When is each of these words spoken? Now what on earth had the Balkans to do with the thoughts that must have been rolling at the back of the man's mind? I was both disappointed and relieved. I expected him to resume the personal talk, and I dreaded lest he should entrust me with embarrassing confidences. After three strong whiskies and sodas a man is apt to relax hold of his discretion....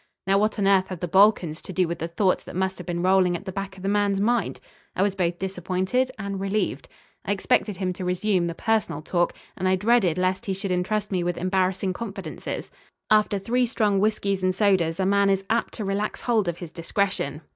Now 0.25 0.39
what 0.39 0.57
on 0.57 0.65
earth 0.65 0.87
had 0.87 0.99
the 0.99 1.07
Balkans 1.07 1.61
to 1.61 1.71
do 1.71 1.87
with 1.87 1.99
the 1.99 2.07
thoughts 2.07 2.43
that 2.45 2.55
must 2.55 2.79
have 2.79 2.87
been 2.87 3.03
rolling 3.03 3.35
at 3.35 3.45
the 3.45 3.51
back 3.51 3.77
of 3.77 3.83
the 3.83 3.87
man's 3.87 4.19
mind? 4.19 4.59
I 4.95 5.03
was 5.03 5.13
both 5.13 5.37
disappointed 5.37 6.09
and 6.17 6.39
relieved. 6.39 6.89
I 7.23 7.31
expected 7.31 7.77
him 7.77 7.93
to 7.93 8.03
resume 8.03 8.47
the 8.47 8.55
personal 8.55 9.03
talk, 9.03 9.33
and 9.55 9.67
I 9.69 9.75
dreaded 9.75 10.17
lest 10.17 10.47
he 10.47 10.55
should 10.55 10.71
entrust 10.71 11.11
me 11.11 11.23
with 11.23 11.37
embarrassing 11.37 11.93
confidences. 11.93 12.71
After 13.11 13.37
three 13.37 13.67
strong 13.67 13.99
whiskies 13.99 14.41
and 14.41 14.55
sodas 14.55 14.99
a 14.99 15.05
man 15.05 15.29
is 15.29 15.45
apt 15.51 15.75
to 15.75 15.85
relax 15.85 16.21
hold 16.21 16.47
of 16.47 16.57
his 16.57 16.71
discretion.... 16.71 17.41